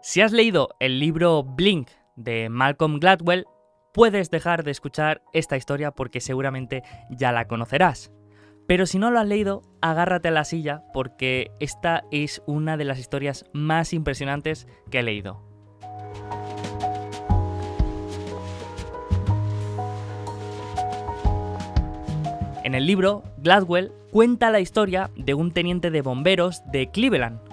[0.00, 3.46] Si has leído el libro Blink de Malcolm Gladwell,
[3.92, 8.12] puedes dejar de escuchar esta historia porque seguramente ya la conocerás.
[8.68, 12.84] Pero si no lo has leído, agárrate a la silla porque esta es una de
[12.84, 15.42] las historias más impresionantes que he leído.
[22.62, 27.47] En el libro, Gladwell cuenta la historia de un teniente de bomberos de Cleveland.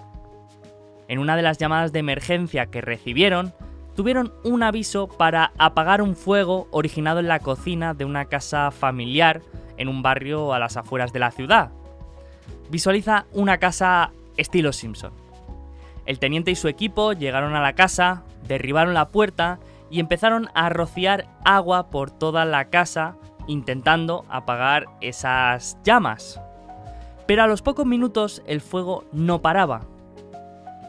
[1.07, 3.53] En una de las llamadas de emergencia que recibieron,
[3.95, 9.41] tuvieron un aviso para apagar un fuego originado en la cocina de una casa familiar
[9.77, 11.71] en un barrio a las afueras de la ciudad.
[12.69, 15.11] Visualiza una casa estilo Simpson.
[16.05, 20.69] El teniente y su equipo llegaron a la casa, derribaron la puerta y empezaron a
[20.69, 23.15] rociar agua por toda la casa
[23.47, 26.39] intentando apagar esas llamas.
[27.27, 29.81] Pero a los pocos minutos el fuego no paraba.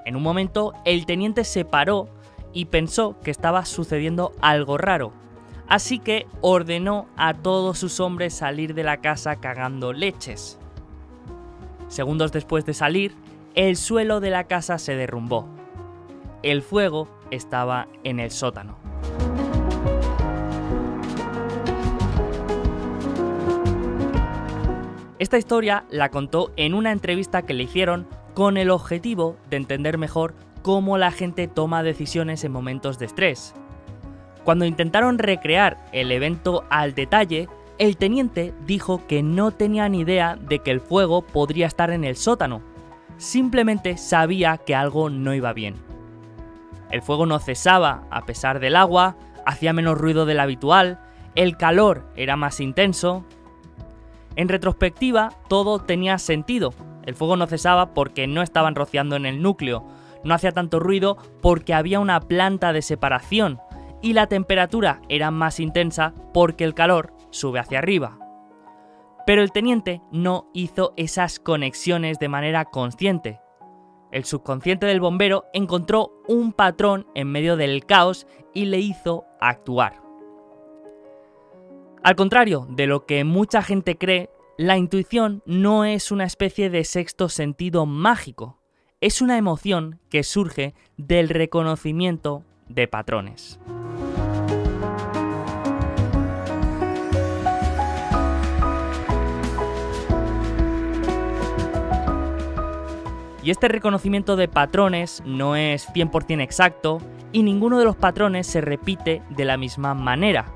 [0.07, 2.09] En un momento el teniente se paró
[2.53, 5.13] y pensó que estaba sucediendo algo raro,
[5.67, 10.61] así que ordenó a todos sus hombres salir de la casa cagando leches.
[11.89, 13.17] Segundos después de salir,
[13.57, 15.49] el suelo de la casa se derrumbó.
[16.45, 18.79] El fuego estaba en el sótano.
[25.19, 29.97] Esta historia la contó en una entrevista que le hicieron con el objetivo de entender
[29.97, 33.55] mejor cómo la gente toma decisiones en momentos de estrés.
[34.45, 37.49] Cuando intentaron recrear el evento al detalle,
[37.79, 42.05] el teniente dijo que no tenía ni idea de que el fuego podría estar en
[42.05, 42.61] el sótano,
[43.17, 45.75] simplemente sabía que algo no iba bien.
[46.91, 51.01] El fuego no cesaba a pesar del agua, hacía menos ruido del habitual,
[51.37, 53.25] el calor era más intenso,
[54.37, 56.75] en retrospectiva, todo tenía sentido.
[57.07, 59.87] El fuego no cesaba porque no estaban rociando en el núcleo,
[60.25, 63.61] no hacía tanto ruido porque había una planta de separación
[64.03, 68.19] y la temperatura era más intensa porque el calor sube hacia arriba.
[69.27, 73.41] Pero el teniente no hizo esas conexiones de manera consciente.
[74.13, 80.01] El subconsciente del bombero encontró un patrón en medio del caos y le hizo actuar.
[82.05, 86.85] Al contrario de lo que mucha gente cree, la intuición no es una especie de
[86.85, 88.63] sexto sentido mágico,
[89.03, 93.61] es una emoción que surge del reconocimiento de patrones.
[103.43, 106.99] Y este reconocimiento de patrones no es 100% exacto
[107.31, 110.47] y ninguno de los patrones se repite de la misma manera.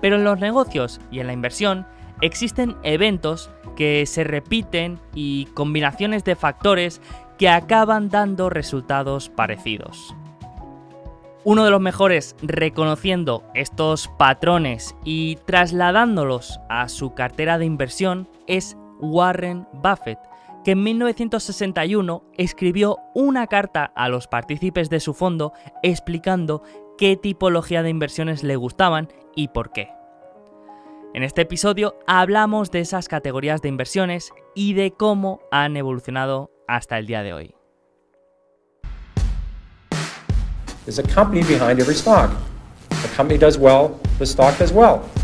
[0.00, 1.86] Pero en los negocios y en la inversión
[2.20, 7.00] existen eventos que se repiten y combinaciones de factores
[7.38, 10.14] que acaban dando resultados parecidos.
[11.44, 18.76] Uno de los mejores reconociendo estos patrones y trasladándolos a su cartera de inversión es
[18.98, 20.18] Warren Buffett,
[20.64, 25.52] que en 1961 escribió una carta a los partícipes de su fondo
[25.82, 26.62] explicando
[26.98, 29.97] qué tipología de inversiones le gustaban y por qué.
[31.14, 36.98] En este episodio hablamos de esas categorías de inversiones y de cómo han evolucionado hasta
[36.98, 37.54] el día de hoy.
[41.90, 42.30] Stock.
[44.20, 45.17] Stock.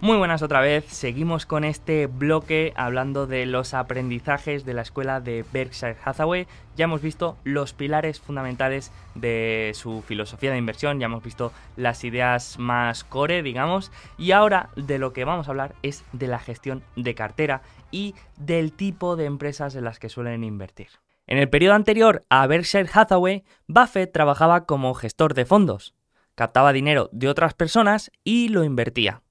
[0.00, 5.20] Muy buenas otra vez, seguimos con este bloque hablando de los aprendizajes de la escuela
[5.20, 6.46] de Berkshire Hathaway.
[6.76, 12.04] Ya hemos visto los pilares fundamentales de su filosofía de inversión, ya hemos visto las
[12.04, 16.38] ideas más core, digamos, y ahora de lo que vamos a hablar es de la
[16.38, 20.88] gestión de cartera y del tipo de empresas en las que suelen invertir.
[21.26, 25.94] En el periodo anterior a Berkshire Hathaway, Buffett trabajaba como gestor de fondos
[26.40, 29.22] captaba dinero de otras personas y lo invertía.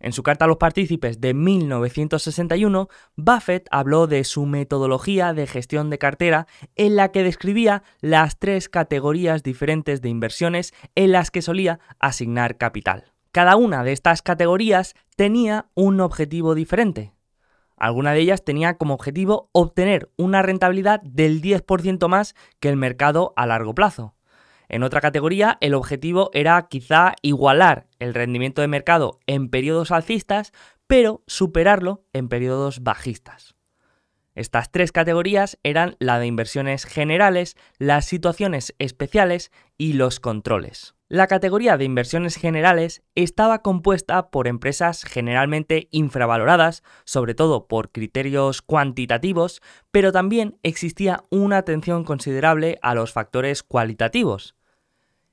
[0.00, 5.90] En su carta a los partícipes de 1961, Buffett habló de su metodología de gestión
[5.90, 11.42] de cartera en la que describía las tres categorías diferentes de inversiones en las que
[11.42, 13.12] solía asignar capital.
[13.30, 17.12] Cada una de estas categorías tenía un objetivo diferente.
[17.76, 23.34] Alguna de ellas tenía como objetivo obtener una rentabilidad del 10% más que el mercado
[23.36, 24.14] a largo plazo.
[24.68, 30.52] En otra categoría, el objetivo era quizá igualar el rendimiento de mercado en periodos alcistas,
[30.86, 33.54] pero superarlo en periodos bajistas.
[34.34, 40.94] Estas tres categorías eran la de inversiones generales, las situaciones especiales y los controles.
[41.08, 48.60] La categoría de inversiones generales estaba compuesta por empresas generalmente infravaloradas, sobre todo por criterios
[48.60, 54.57] cuantitativos, pero también existía una atención considerable a los factores cualitativos.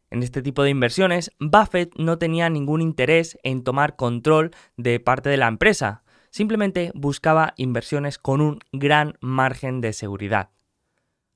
[0.09, 5.29] En este tipo de inversiones, Buffett no tenía ningún interés en tomar control de parte
[5.29, 10.49] de la empresa, simplemente buscaba inversiones con un gran margen de seguridad.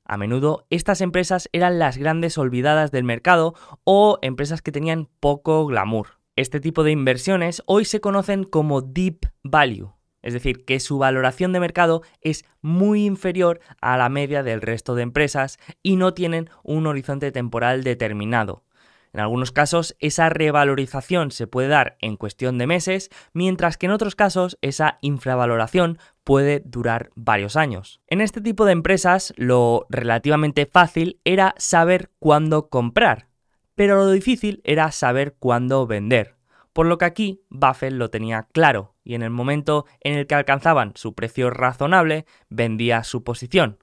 [0.05, 5.65] A menudo estas empresas eran las grandes olvidadas del mercado o empresas que tenían poco
[5.67, 6.19] glamour.
[6.35, 11.53] Este tipo de inversiones hoy se conocen como deep value, es decir, que su valoración
[11.53, 16.49] de mercado es muy inferior a la media del resto de empresas y no tienen
[16.63, 18.63] un horizonte temporal determinado.
[19.11, 23.91] En algunos casos, esa revalorización se puede dar en cuestión de meses, mientras que en
[23.91, 28.01] otros casos esa infravaloración puede durar varios años.
[28.07, 33.27] En este tipo de empresas, lo relativamente fácil era saber cuándo comprar,
[33.73, 36.38] pero lo difícil era saber cuándo vender.
[36.73, 40.35] Por lo que aquí Buffett lo tenía claro y en el momento en el que
[40.35, 43.79] alcanzaban su precio razonable, vendía su posición.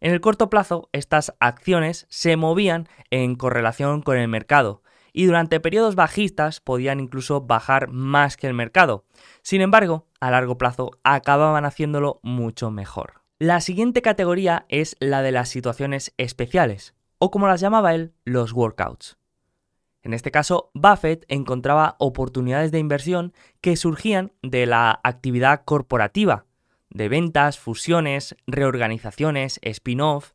[0.00, 5.58] En el corto plazo, estas acciones se movían en correlación con el mercado y durante
[5.58, 9.04] periodos bajistas podían incluso bajar más que el mercado.
[9.42, 13.22] Sin embargo, a largo plazo acababan haciéndolo mucho mejor.
[13.40, 18.52] La siguiente categoría es la de las situaciones especiales, o como las llamaba él, los
[18.52, 19.17] workouts.
[20.02, 26.46] En este caso, Buffett encontraba oportunidades de inversión que surgían de la actividad corporativa,
[26.90, 30.32] de ventas, fusiones, reorganizaciones, spin-off,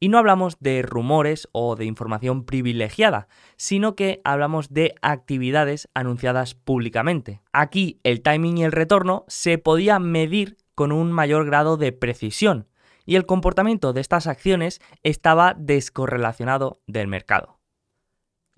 [0.00, 6.54] y no hablamos de rumores o de información privilegiada, sino que hablamos de actividades anunciadas
[6.54, 7.40] públicamente.
[7.52, 12.68] Aquí el timing y el retorno se podía medir con un mayor grado de precisión,
[13.06, 17.57] y el comportamiento de estas acciones estaba descorrelacionado del mercado.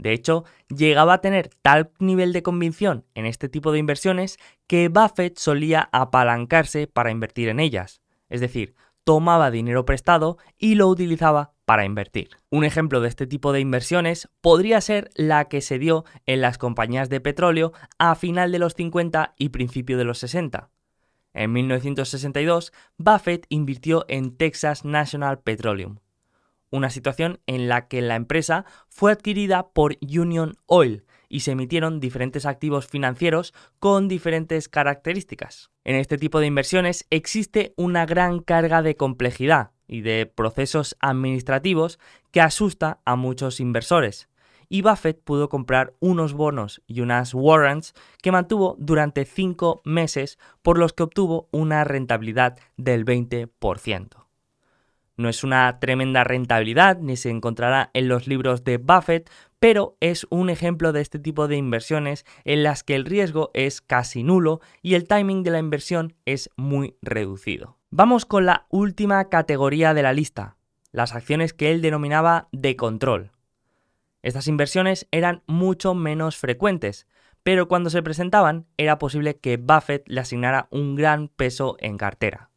[0.01, 0.45] De hecho,
[0.75, 5.91] llegaba a tener tal nivel de convicción en este tipo de inversiones que Buffett solía
[5.93, 8.01] apalancarse para invertir en ellas.
[8.31, 8.75] Es decir,
[9.05, 12.31] tomaba dinero prestado y lo utilizaba para invertir.
[12.49, 16.57] Un ejemplo de este tipo de inversiones podría ser la que se dio en las
[16.57, 20.71] compañías de petróleo a final de los 50 y principio de los 60.
[21.35, 25.99] En 1962, Buffett invirtió en Texas National Petroleum,
[26.71, 32.01] una situación en la que la empresa fue adquirida por Union Oil y se emitieron
[32.01, 35.71] diferentes activos financieros con diferentes características.
[35.85, 41.99] En este tipo de inversiones existe una gran carga de complejidad y de procesos administrativos
[42.31, 44.29] que asusta a muchos inversores.
[44.69, 50.79] Y Buffett pudo comprar unos bonos y unas warrants que mantuvo durante 5 meses por
[50.79, 54.30] los que obtuvo una rentabilidad del 20%.
[55.21, 60.27] No es una tremenda rentabilidad, ni se encontrará en los libros de Buffett, pero es
[60.31, 64.63] un ejemplo de este tipo de inversiones en las que el riesgo es casi nulo
[64.81, 67.77] y el timing de la inversión es muy reducido.
[67.91, 70.57] Vamos con la última categoría de la lista,
[70.91, 73.31] las acciones que él denominaba de control.
[74.23, 77.07] Estas inversiones eran mucho menos frecuentes,
[77.43, 82.50] pero cuando se presentaban era posible que Buffett le asignara un gran peso en cartera.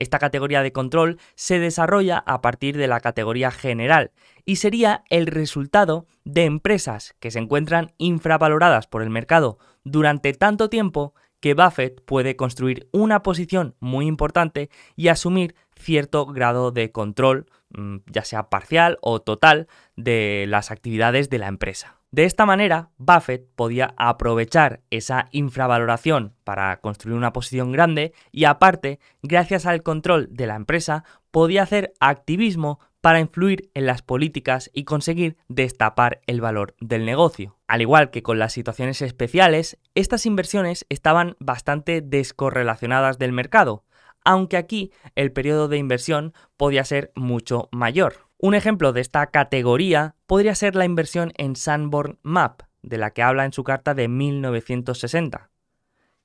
[0.00, 4.12] Esta categoría de control se desarrolla a partir de la categoría general
[4.46, 10.70] y sería el resultado de empresas que se encuentran infravaloradas por el mercado durante tanto
[10.70, 17.46] tiempo que Buffett puede construir una posición muy importante y asumir cierto grado de control,
[17.70, 21.99] mm, ya sea parcial o total, de las actividades de la empresa.
[22.12, 28.98] De esta manera, Buffett podía aprovechar esa infravaloración para construir una posición grande y aparte,
[29.22, 34.82] gracias al control de la empresa, podía hacer activismo para influir en las políticas y
[34.82, 37.56] conseguir destapar el valor del negocio.
[37.68, 43.84] Al igual que con las situaciones especiales, estas inversiones estaban bastante descorrelacionadas del mercado,
[44.24, 48.29] aunque aquí el periodo de inversión podía ser mucho mayor.
[48.42, 53.22] Un ejemplo de esta categoría podría ser la inversión en Sanborn Map, de la que
[53.22, 55.50] habla en su carta de 1960.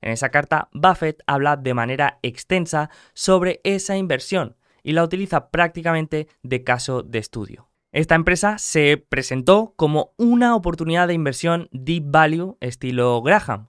[0.00, 6.28] En esa carta, Buffett habla de manera extensa sobre esa inversión y la utiliza prácticamente
[6.42, 7.68] de caso de estudio.
[7.92, 13.68] Esta empresa se presentó como una oportunidad de inversión deep value estilo Graham,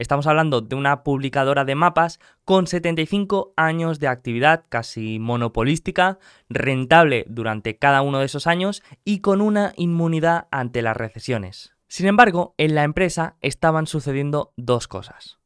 [0.00, 7.26] Estamos hablando de una publicadora de mapas con 75 años de actividad casi monopolística, rentable
[7.28, 11.74] durante cada uno de esos años y con una inmunidad ante las recesiones.
[11.86, 15.38] Sin embargo, en la empresa estaban sucediendo dos cosas.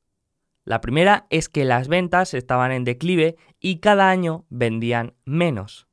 [0.64, 5.88] La primera es que las ventas estaban en declive y cada año vendían menos.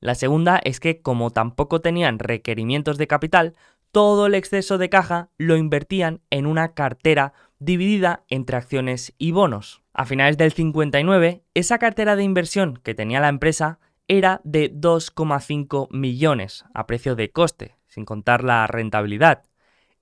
[0.00, 3.54] La segunda es que como tampoco tenían requerimientos de capital,
[3.96, 9.82] todo el exceso de caja lo invertían en una cartera dividida entre acciones y bonos.
[9.92, 15.88] A finales del 59, esa cartera de inversión que tenía la empresa era de 2,5
[15.90, 19.44] millones a precio de coste, sin contar la rentabilidad,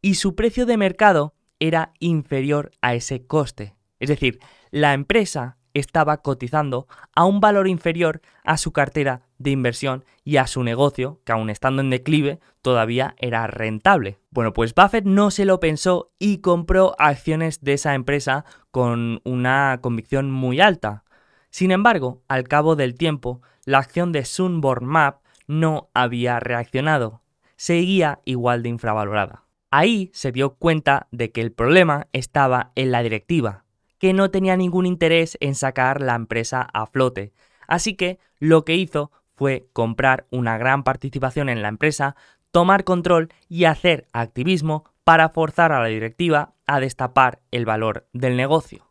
[0.02, 3.74] y su precio de mercado era inferior a ese coste.
[4.00, 10.04] Es decir, la empresa estaba cotizando a un valor inferior a su cartera de inversión
[10.24, 14.18] y a su negocio, que aun estando en declive, todavía era rentable.
[14.30, 19.78] Bueno, pues Buffett no se lo pensó y compró acciones de esa empresa con una
[19.82, 21.04] convicción muy alta.
[21.50, 27.22] Sin embargo, al cabo del tiempo, la acción de Sunborn Map no había reaccionado.
[27.56, 29.44] Seguía igual de infravalorada.
[29.70, 33.63] Ahí se dio cuenta de que el problema estaba en la directiva,
[34.04, 37.32] que no tenía ningún interés en sacar la empresa a flote.
[37.66, 42.14] Así que lo que hizo fue comprar una gran participación en la empresa,
[42.50, 48.36] tomar control y hacer activismo para forzar a la directiva a destapar el valor del
[48.36, 48.90] negocio.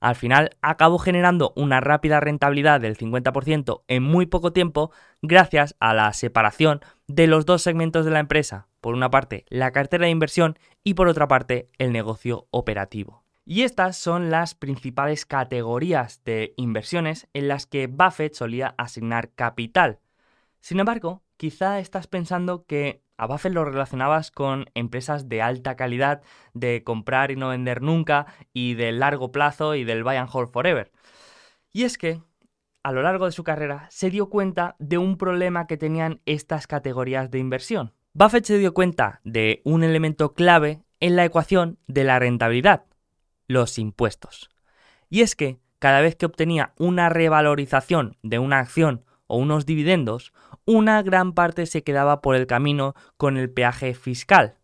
[0.00, 4.90] Al final acabó generando una rápida rentabilidad del 50% en muy poco tiempo
[5.20, 9.70] gracias a la separación de los dos segmentos de la empresa, por una parte la
[9.70, 13.21] cartera de inversión y por otra parte el negocio operativo.
[13.44, 19.98] Y estas son las principales categorías de inversiones en las que Buffett solía asignar capital.
[20.60, 26.22] Sin embargo, quizá estás pensando que a Buffett lo relacionabas con empresas de alta calidad,
[26.54, 30.50] de comprar y no vender nunca, y de largo plazo y del buy and hold
[30.50, 30.92] forever.
[31.72, 32.20] Y es que,
[32.84, 36.66] a lo largo de su carrera, se dio cuenta de un problema que tenían estas
[36.66, 37.92] categorías de inversión.
[38.14, 42.84] Buffett se dio cuenta de un elemento clave en la ecuación de la rentabilidad,
[43.48, 44.50] los impuestos.
[45.08, 50.32] Y es que cada vez que obtenía una revalorización de una acción o unos dividendos,
[50.64, 54.58] una gran parte se quedaba por el camino con el peaje fiscal.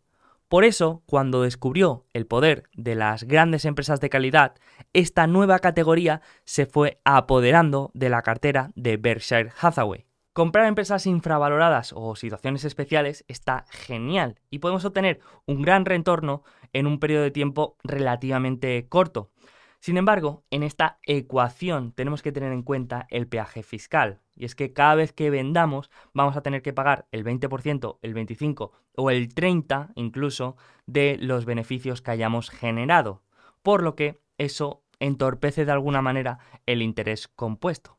[0.49, 4.54] Por eso, cuando descubrió el poder de las grandes empresas de calidad,
[4.94, 10.06] esta nueva categoría se fue apoderando de la cartera de Berkshire Hathaway.
[10.32, 16.87] Comprar empresas infravaloradas o situaciones especiales está genial y podemos obtener un gran retorno en
[16.87, 19.30] un periodo de tiempo relativamente corto.
[19.80, 24.20] Sin embargo, en esta ecuación tenemos que tener en cuenta el peaje fiscal.
[24.34, 28.14] Y es que cada vez que vendamos vamos a tener que pagar el 20%, el
[28.14, 30.56] 25% o el 30% incluso
[30.87, 33.22] de los beneficios que hayamos generado.
[33.62, 37.98] Por lo que eso entorpece de alguna manera el interés compuesto.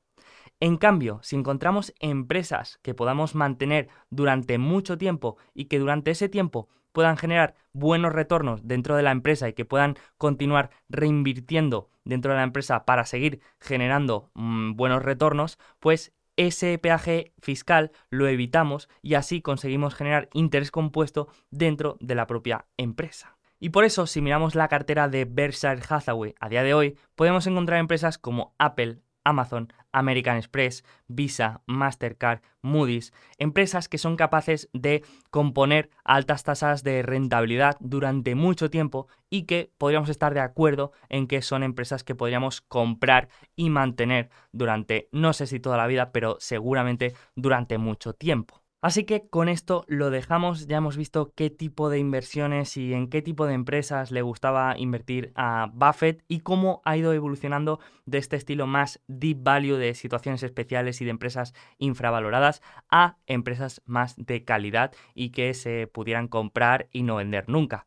[0.61, 6.27] En cambio, si encontramos empresas que podamos mantener durante mucho tiempo y que durante ese
[6.27, 12.31] tiempo puedan generar buenos retornos dentro de la empresa y que puedan continuar reinvirtiendo dentro
[12.31, 18.87] de la empresa para seguir generando mm, buenos retornos, pues ese peaje fiscal lo evitamos
[19.01, 23.37] y así conseguimos generar interés compuesto dentro de la propia empresa.
[23.59, 27.45] Y por eso, si miramos la cartera de Berkshire Hathaway a día de hoy, podemos
[27.45, 35.03] encontrar empresas como Apple, Amazon, American Express, Visa, Mastercard, Moody's, empresas que son capaces de
[35.29, 41.27] componer altas tasas de rentabilidad durante mucho tiempo y que podríamos estar de acuerdo en
[41.27, 46.11] que son empresas que podríamos comprar y mantener durante, no sé si toda la vida,
[46.11, 48.61] pero seguramente durante mucho tiempo.
[48.81, 53.09] Así que con esto lo dejamos, ya hemos visto qué tipo de inversiones y en
[53.09, 58.19] qué tipo de empresas le gustaba invertir a Buffett y cómo ha ido evolucionando de
[58.19, 64.15] este estilo más deep value de situaciones especiales y de empresas infravaloradas a empresas más
[64.15, 67.85] de calidad y que se pudieran comprar y no vender nunca.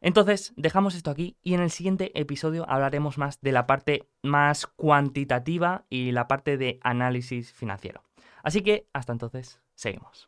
[0.00, 4.68] Entonces, dejamos esto aquí y en el siguiente episodio hablaremos más de la parte más
[4.68, 8.02] cuantitativa y la parte de análisis financiero.
[8.44, 9.61] Así que, hasta entonces.
[9.82, 10.18] Seguimos.